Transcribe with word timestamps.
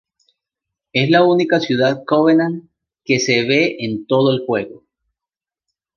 Es 0.93 1.11
la 1.11 1.23
única 1.23 1.59
ciudad 1.59 2.01
Covenant 2.07 2.71
que 3.05 3.19
se 3.19 3.45
ve 3.47 3.75
en 3.81 4.07
todo 4.07 4.31
el 4.33 4.43
juego. 4.47 4.83